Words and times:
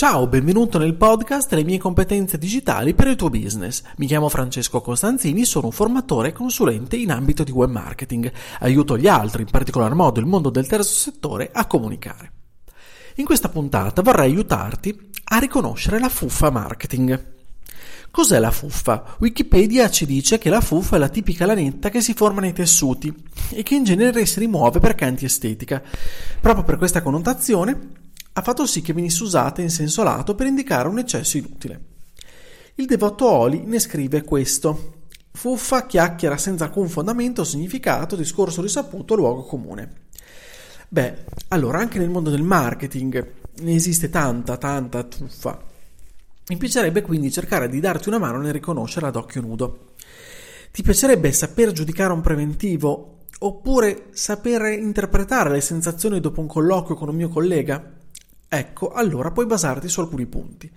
Ciao, 0.00 0.26
benvenuto 0.26 0.78
nel 0.78 0.94
podcast 0.94 1.52
Le 1.52 1.62
mie 1.62 1.76
competenze 1.76 2.38
digitali 2.38 2.94
per 2.94 3.08
il 3.08 3.16
tuo 3.16 3.28
business. 3.28 3.82
Mi 3.98 4.06
chiamo 4.06 4.30
Francesco 4.30 4.80
Costanzini, 4.80 5.44
sono 5.44 5.66
un 5.66 5.72
formatore 5.72 6.28
e 6.28 6.32
consulente 6.32 6.96
in 6.96 7.10
ambito 7.10 7.44
di 7.44 7.50
web 7.50 7.68
marketing. 7.68 8.32
Aiuto 8.60 8.96
gli 8.96 9.06
altri, 9.06 9.42
in 9.42 9.50
particolar 9.50 9.92
modo 9.92 10.18
il 10.18 10.24
mondo 10.24 10.48
del 10.48 10.66
terzo 10.66 10.94
settore, 10.94 11.50
a 11.52 11.66
comunicare. 11.66 12.32
In 13.16 13.26
questa 13.26 13.50
puntata 13.50 14.00
vorrei 14.00 14.30
aiutarti 14.30 15.10
a 15.22 15.38
riconoscere 15.38 15.98
la 15.98 16.08
fuffa 16.08 16.48
marketing. 16.48 17.32
Cos'è 18.10 18.38
la 18.38 18.50
fuffa? 18.50 19.16
Wikipedia 19.18 19.90
ci 19.90 20.06
dice 20.06 20.38
che 20.38 20.48
la 20.48 20.62
fuffa 20.62 20.96
è 20.96 20.98
la 20.98 21.10
tipica 21.10 21.44
lanetta 21.44 21.90
che 21.90 22.00
si 22.00 22.14
forma 22.14 22.40
nei 22.40 22.54
tessuti 22.54 23.14
e 23.50 23.62
che 23.62 23.74
in 23.74 23.84
genere 23.84 24.24
si 24.24 24.40
rimuove 24.40 24.80
perché 24.80 25.04
antiestetica. 25.04 25.82
Proprio 26.40 26.64
per 26.64 26.78
questa 26.78 27.02
connotazione 27.02 28.08
ha 28.32 28.42
fatto 28.42 28.66
sì 28.66 28.80
che 28.80 28.92
venisse 28.92 29.22
usata 29.22 29.60
in 29.60 29.70
senso 29.70 30.02
lato 30.02 30.34
per 30.34 30.46
indicare 30.46 30.88
un 30.88 30.98
eccesso 30.98 31.36
inutile. 31.36 31.84
Il 32.76 32.86
devoto 32.86 33.28
Oli 33.28 33.62
ne 33.64 33.78
scrive 33.78 34.22
questo. 34.22 34.98
Fuffa, 35.32 35.86
chiacchiera 35.86 36.36
senza 36.36 36.64
alcun 36.64 36.88
fondamento 36.88 37.44
significato, 37.44 38.16
discorso 38.16 38.62
risaputo, 38.62 39.14
luogo 39.14 39.42
comune. 39.42 40.08
Beh, 40.88 41.24
allora 41.48 41.78
anche 41.78 41.98
nel 41.98 42.08
mondo 42.10 42.30
del 42.30 42.42
marketing 42.42 43.32
ne 43.60 43.74
esiste 43.74 44.10
tanta, 44.10 44.56
tanta 44.56 45.06
fuffa. 45.08 45.62
Mi 46.48 46.56
piacerebbe 46.56 47.02
quindi 47.02 47.30
cercare 47.30 47.68
di 47.68 47.78
darti 47.78 48.08
una 48.08 48.18
mano 48.18 48.38
nel 48.38 48.52
riconoscerla 48.52 49.08
ad 49.08 49.16
occhio 49.16 49.40
nudo. 49.40 49.92
Ti 50.72 50.82
piacerebbe 50.82 51.32
saper 51.32 51.72
giudicare 51.72 52.12
un 52.12 52.20
preventivo 52.20 53.18
oppure 53.40 54.06
saper 54.12 54.78
interpretare 54.78 55.50
le 55.50 55.60
sensazioni 55.60 56.20
dopo 56.20 56.40
un 56.40 56.46
colloquio 56.46 56.96
con 56.96 57.08
un 57.08 57.16
mio 57.16 57.28
collega? 57.28 57.98
Ecco, 58.52 58.90
allora 58.90 59.30
puoi 59.30 59.46
basarti 59.46 59.88
su 59.88 60.00
alcuni 60.00 60.26
punti. 60.26 60.68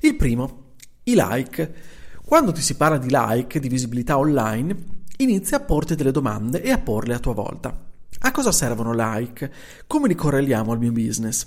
Il 0.00 0.16
primo, 0.16 0.72
i 1.04 1.14
like. 1.14 1.74
Quando 2.24 2.50
ti 2.50 2.60
si 2.60 2.74
parla 2.74 2.98
di 2.98 3.06
like, 3.08 3.60
di 3.60 3.68
visibilità 3.68 4.18
online, 4.18 4.76
inizia 5.18 5.58
a 5.58 5.60
porti 5.60 5.94
delle 5.94 6.10
domande 6.10 6.60
e 6.60 6.72
a 6.72 6.78
porle 6.78 7.14
a 7.14 7.20
tua 7.20 7.32
volta. 7.32 7.86
A 8.22 8.32
cosa 8.32 8.50
servono 8.50 8.92
like? 8.92 9.48
Come 9.86 10.08
li 10.08 10.16
correliamo 10.16 10.72
al 10.72 10.80
mio 10.80 10.90
business? 10.90 11.46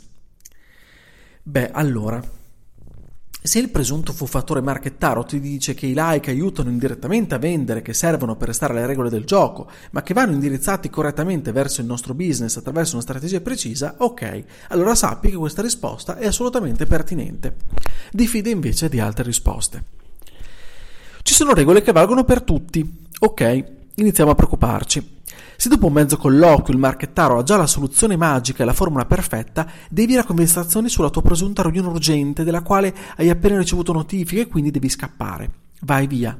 Beh, 1.44 1.72
allora, 1.72 2.24
se 3.46 3.60
il 3.60 3.70
presunto 3.70 4.14
fuffatore 4.14 4.62
marchettaro 4.62 5.26
ti 5.26 5.42
dice 5.42 5.74
che 5.74 5.86
i 5.86 5.94
like 5.94 6.32
aiutano 6.32 6.70
indirettamente 6.70 7.36
a 7.36 7.40
vendere, 7.40 7.82
che 7.82 7.94
servono 7.94 8.38
per 8.38 8.48
restare 8.48 8.72
alle 8.72 8.86
regole 8.86 9.10
del 9.10 9.26
gioco, 9.26 9.70
ma 9.92 10.02
che 10.02 10.14
vanno 10.14 10.32
indirizzati 10.32 10.90
correttamente 10.90 11.52
verso 11.52 11.82
il 11.82 11.88
nostro 11.88 12.14
business 12.14 12.56
attraverso 12.56 12.94
una 12.94 13.04
strategia 13.04 13.42
precisa, 13.42 13.96
ok, 13.98 14.44
allora 14.70 14.96
sappi 14.96 15.30
che 15.30 15.36
questa 15.36 15.62
risposta 15.62 16.18
è 16.18 16.26
assolutamente 16.26 16.86
pertinente. 16.86 17.58
Diffida 18.14 18.50
invece 18.50 18.88
di 18.88 19.02
altre 19.02 19.26
risposte. 19.26 19.84
Ci 21.22 21.34
sono 21.34 21.54
regole 21.54 21.82
che 21.82 21.92
valgono 21.92 22.24
per 22.24 22.44
tutti, 22.44 23.06
ok, 23.20 23.64
iniziamo 23.96 24.32
a 24.32 24.36
preoccuparci. 24.36 25.22
Se 25.56 25.70
dopo 25.70 25.88
un 25.88 25.94
mezzo 25.94 26.18
colloquio 26.18 26.74
il 26.74 26.80
marchettaro 26.80 27.38
ha 27.38 27.44
già 27.44 27.58
la 27.58 27.68
soluzione 27.68 28.16
magica 28.16 28.64
e 28.64 28.66
la 28.66 28.74
formula 28.74 29.06
perfetta, 29.06 29.68
devi 29.90 30.14
la 30.14 30.24
conversazione 30.24 30.90
sulla 30.90 31.10
tua 31.10 31.22
presunta 31.22 31.62
riunione 31.62 31.88
urgente 31.88 32.44
della 32.44 32.62
quale 32.62 32.94
hai 33.18 33.30
appena 33.30 33.58
ricevuto 33.58 33.94
notifiche 33.94 34.42
e 34.42 34.48
quindi 34.48 34.72
devi 34.72 34.90
scappare. 34.90 35.50
Vai 35.82 36.08
via. 36.08 36.38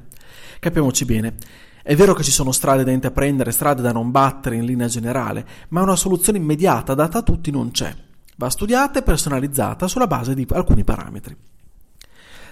Capiamoci 0.60 1.06
bene. 1.06 1.36
È 1.84 1.96
vero 1.96 2.14
che 2.14 2.24
ci 2.24 2.32
sono 2.32 2.54
strade 2.54 2.84
da 2.84 2.92
intraprendere, 2.92 3.52
strade 3.52 3.82
da 3.82 3.92
non 3.92 4.10
battere 4.10 4.56
in 4.56 4.66
linea 4.66 4.88
generale, 4.88 5.46
ma 5.70 5.82
una 5.82 5.98
soluzione 5.98 6.38
immediata 6.38 6.94
data 6.94 7.20
a 7.20 7.24
tutti 7.24 7.52
non 7.52 7.72
c'è. 7.72 7.94
Va 8.38 8.50
studiata 8.50 9.00
e 9.00 9.04
personalizzata 9.04 9.88
sulla 9.88 10.08
base 10.08 10.34
di 10.34 10.48
alcuni 10.52 10.84
parametri. 10.84 11.36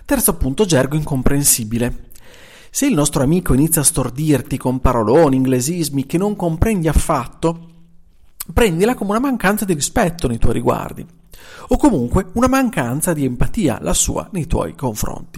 Terzo 0.03 0.36
punto, 0.36 0.66
gergo 0.66 0.98
incomprensibile. 0.98 2.11
Se 2.74 2.86
il 2.86 2.94
nostro 2.94 3.22
amico 3.22 3.54
inizia 3.54 3.82
a 3.82 3.84
stordirti 3.84 4.58
con 4.58 4.80
paroloni, 4.80 5.36
inglesismi 5.36 6.06
che 6.06 6.18
non 6.18 6.38
comprendi 6.38 6.88
affatto, 6.88 7.68
prendila 8.54 8.96
come 8.96 9.09
una 9.09 9.20
mancanza 9.20 9.66
di 9.66 9.74
rispetto 9.74 10.30
nei 10.30 10.38
tuoi 10.38 10.54
riguardi, 10.54 11.06
o 11.68 11.76
comunque 11.76 12.28
una 12.34 12.48
mancanza 12.48 13.12
di 13.12 13.26
empatia, 13.26 13.80
la 13.81 13.94
sua, 13.94 14.30
nei 14.31 14.48
tuoi 14.48 14.74
confronti. 14.74 15.38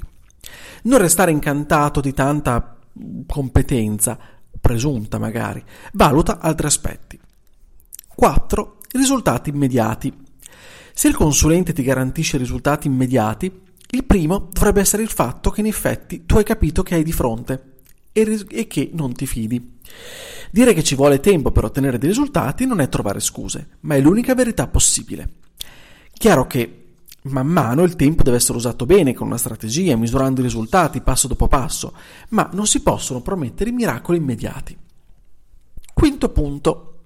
Non 0.83 0.99
restare 0.99 1.31
incantato 1.31 2.01
di 2.01 2.13
tanta 2.13 2.77
competenza, 3.25 4.15
presunta 4.61 5.17
magari, 5.17 5.63
valuta 5.93 6.37
altri 6.39 6.67
aspetti. 6.67 7.19
4. 8.13 8.77
Risultati 8.91 9.49
immediati. 9.49 10.13
Se 10.93 11.07
il 11.07 11.15
consulente 11.15 11.73
ti 11.73 11.81
garantisce 11.81 12.37
risultati 12.37 12.85
immediati, 12.85 13.51
il 13.93 14.03
primo 14.05 14.49
dovrebbe 14.51 14.81
essere 14.81 15.03
il 15.03 15.09
fatto 15.09 15.51
che 15.51 15.61
in 15.61 15.67
effetti 15.67 16.25
tu 16.25 16.37
hai 16.37 16.43
capito 16.43 16.81
che 16.81 16.95
hai 16.95 17.03
di 17.03 17.11
fronte 17.11 17.73
e, 18.11 18.45
e 18.49 18.67
che 18.67 18.89
non 18.93 19.13
ti 19.13 19.27
fidi. 19.27 19.79
Dire 20.51 20.73
che 20.73 20.83
ci 20.83 20.95
vuole 20.95 21.19
tempo 21.19 21.51
per 21.51 21.65
ottenere 21.65 21.97
dei 21.97 22.09
risultati 22.09 22.65
non 22.65 22.79
è 22.79 22.89
trovare 22.89 23.19
scuse, 23.19 23.77
ma 23.81 23.95
è 23.95 23.99
l'unica 23.99 24.33
verità 24.35 24.67
possibile. 24.67 25.33
Chiaro 26.11 26.47
che 26.47 26.79
man 27.23 27.47
mano 27.47 27.83
il 27.83 27.95
tempo 27.95 28.23
deve 28.23 28.37
essere 28.37 28.57
usato 28.57 28.85
bene 28.85 29.13
con 29.13 29.27
una 29.27 29.37
strategia, 29.37 29.95
misurando 29.95 30.41
i 30.41 30.43
risultati 30.43 31.01
passo 31.01 31.27
dopo 31.27 31.47
passo, 31.47 31.93
ma 32.29 32.49
non 32.53 32.65
si 32.65 32.81
possono 32.81 33.21
promettere 33.21 33.71
miracoli 33.71 34.17
immediati. 34.17 34.75
Quinto 35.93 36.29
punto. 36.29 37.03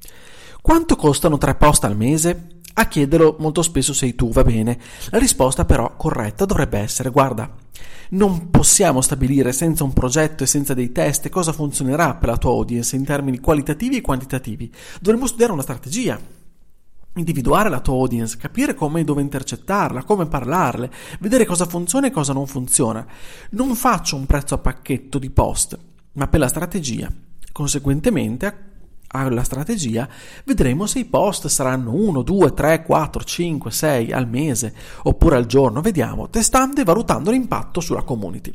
Quanto 0.62 0.96
costano 0.96 1.38
tre 1.38 1.56
post 1.56 1.84
al 1.84 1.96
mese? 1.96 2.57
A 2.80 2.86
chiederlo 2.86 3.38
molto 3.40 3.64
spesso 3.64 3.92
sei 3.92 4.14
tu, 4.14 4.30
va 4.30 4.44
bene. 4.44 4.78
La 5.10 5.18
risposta 5.18 5.66
però 5.66 5.96
corretta 5.96 6.46
dovrebbe 6.46 6.78
essere 6.78 7.10
guarda, 7.10 7.52
non 8.10 8.52
possiamo 8.52 9.02
stabilire 9.02 9.52
senza 9.52 9.84
un 9.84 9.94
progetto 9.94 10.44
e 10.44 10.48
senza 10.48 10.76
dei 10.76 10.92
test 10.92 11.28
cosa 11.30 11.54
funzionerà 11.54 12.14
per 12.14 12.30
la 12.30 12.38
tua 12.38 12.52
audience 12.52 12.96
in 12.96 13.04
termini 13.04 13.40
qualitativi 13.40 13.98
e 13.98 14.02
quantitativi. 14.02 14.72
Dovremmo 15.02 15.26
studiare 15.26 15.54
una 15.54 15.64
strategia, 15.64 16.20
individuare 17.16 17.70
la 17.70 17.80
tua 17.80 17.96
audience, 17.96 18.38
capire 18.38 18.76
come 18.76 19.00
e 19.00 19.04
dove 19.04 19.24
intercettarla, 19.24 20.04
come 20.04 20.28
parlarle, 20.28 20.92
vedere 21.20 21.46
cosa 21.46 21.66
funziona 21.66 22.06
e 22.06 22.12
cosa 22.12 22.32
non 22.32 22.46
funziona. 22.46 23.04
Non 23.52 23.74
faccio 23.76 24.16
un 24.16 24.28
prezzo 24.28 24.54
a 24.54 24.60
pacchetto 24.60 25.18
di 25.18 25.32
post, 25.32 25.76
ma 26.12 26.28
per 26.28 26.40
la 26.40 26.48
strategia. 26.48 27.12
Conseguentemente 27.52 28.76
alla 29.08 29.44
strategia, 29.44 30.08
vedremo 30.44 30.86
se 30.86 31.00
i 31.00 31.06
post 31.06 31.48
saranno 31.48 31.94
1, 31.94 32.22
2, 32.22 32.54
3, 32.54 32.84
4, 32.84 33.24
5, 33.24 33.72
6 33.72 34.12
al 34.12 34.28
mese 34.28 34.74
oppure 35.04 35.36
al 35.36 35.46
giorno, 35.46 35.82
vediamo, 35.82 36.30
testando 36.30 36.82
e 36.82 36.84
valutando 36.84 37.32
l'impatto 37.32 37.80
sulla 37.80 38.04
community. 38.04 38.54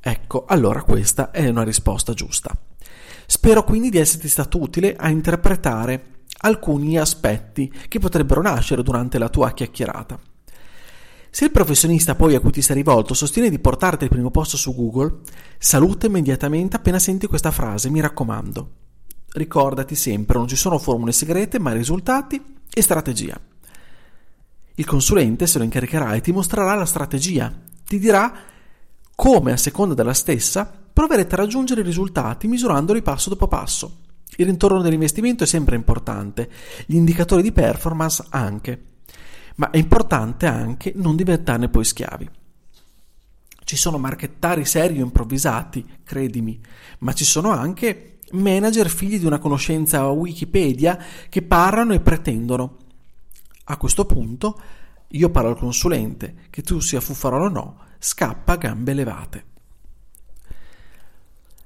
Ecco, 0.00 0.44
allora 0.46 0.82
questa 0.82 1.30
è 1.30 1.48
una 1.48 1.64
risposta 1.64 2.14
giusta. 2.14 2.56
Spero 3.26 3.64
quindi 3.64 3.90
di 3.90 3.98
esserti 3.98 4.28
stato 4.28 4.60
utile 4.60 4.96
a 4.96 5.10
interpretare 5.10 6.16
alcuni 6.40 6.98
aspetti 6.98 7.70
che 7.88 7.98
potrebbero 7.98 8.40
nascere 8.40 8.82
durante 8.82 9.18
la 9.18 9.28
tua 9.28 9.52
chiacchierata. 9.52 10.18
Se 11.30 11.44
il 11.44 11.50
professionista 11.50 12.14
poi 12.14 12.34
a 12.34 12.40
cui 12.40 12.52
ti 12.52 12.62
sei 12.62 12.76
rivolto 12.76 13.12
sostiene 13.12 13.50
di 13.50 13.58
portarti 13.58 14.04
al 14.04 14.10
primo 14.10 14.30
posto 14.30 14.56
su 14.56 14.74
Google, 14.74 15.18
saluta 15.58 16.06
immediatamente 16.06 16.76
appena 16.76 16.98
senti 16.98 17.26
questa 17.26 17.50
frase, 17.50 17.90
mi 17.90 18.00
raccomando 18.00 18.70
ricordati 19.32 19.94
sempre, 19.94 20.38
non 20.38 20.48
ci 20.48 20.56
sono 20.56 20.78
formule 20.78 21.12
segrete, 21.12 21.58
ma 21.58 21.72
risultati 21.72 22.42
e 22.72 22.82
strategia. 22.82 23.38
Il 24.74 24.86
consulente 24.86 25.46
se 25.46 25.58
lo 25.58 25.64
incaricherà 25.64 26.14
e 26.14 26.20
ti 26.20 26.32
mostrerà 26.32 26.74
la 26.74 26.86
strategia, 26.86 27.52
ti 27.84 27.98
dirà 27.98 28.32
come 29.14 29.52
a 29.52 29.56
seconda 29.56 29.94
della 29.94 30.14
stessa 30.14 30.72
proverete 30.92 31.34
a 31.34 31.38
raggiungere 31.38 31.80
i 31.80 31.84
risultati 31.84 32.46
misurandoli 32.46 33.02
passo 33.02 33.28
dopo 33.28 33.48
passo. 33.48 34.06
Il 34.36 34.46
ritorno 34.46 34.82
dell'investimento 34.82 35.42
è 35.42 35.46
sempre 35.46 35.74
importante, 35.74 36.48
gli 36.86 36.94
indicatori 36.94 37.42
di 37.42 37.50
performance 37.50 38.24
anche, 38.28 38.82
ma 39.56 39.70
è 39.70 39.78
importante 39.78 40.46
anche 40.46 40.92
non 40.94 41.16
diventarne 41.16 41.68
poi 41.68 41.84
schiavi. 41.84 42.30
Ci 43.64 43.76
sono 43.76 43.98
marchettari 43.98 44.64
seri 44.64 45.00
o 45.00 45.04
improvvisati, 45.04 45.84
credimi, 46.04 46.60
ma 47.00 47.12
ci 47.12 47.24
sono 47.24 47.50
anche 47.50 48.17
manager 48.32 48.88
figli 48.88 49.18
di 49.18 49.26
una 49.26 49.38
conoscenza 49.38 50.08
Wikipedia 50.08 50.98
che 51.28 51.42
parlano 51.42 51.92
e 51.92 52.00
pretendono. 52.00 52.76
A 53.64 53.76
questo 53.76 54.04
punto 54.04 54.60
io 55.08 55.30
parlo 55.30 55.50
al 55.50 55.58
consulente, 55.58 56.34
che 56.50 56.62
tu 56.62 56.80
sia 56.80 57.00
fuffarolo 57.00 57.44
o 57.44 57.48
no, 57.48 57.78
scappa 57.98 58.52
a 58.52 58.56
gambe 58.56 58.94
levate. 58.94 59.44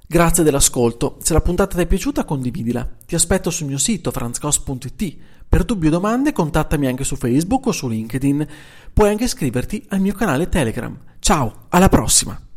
Grazie 0.05 0.43
dell'ascolto, 0.43 1.17
se 1.21 1.33
la 1.33 1.41
puntata 1.41 1.75
ti 1.75 1.81
è 1.81 1.87
piaciuta 1.87 2.23
condividila. 2.23 2.87
Ti 3.05 3.15
aspetto 3.15 3.49
sul 3.49 3.67
mio 3.67 3.77
sito 3.79 4.11
franzcos.it. 4.11 5.17
Per 5.49 5.63
dubbi 5.63 5.87
o 5.87 5.89
domande 5.89 6.31
contattami 6.31 6.87
anche 6.87 7.03
su 7.03 7.15
Facebook 7.15 7.65
o 7.67 7.71
su 7.71 7.87
LinkedIn. 7.87 8.47
Puoi 8.93 9.09
anche 9.09 9.23
iscriverti 9.23 9.83
al 9.89 10.01
mio 10.01 10.13
canale 10.13 10.49
Telegram. 10.49 10.95
Ciao, 11.19 11.65
alla 11.69 11.89
prossima! 11.89 12.52